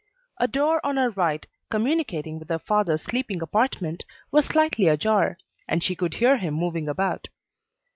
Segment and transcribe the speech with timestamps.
[0.39, 5.83] A door on her right, communicating with her father's sleeping apartment, was slightly ajar, and
[5.83, 7.29] she could hear him moving about.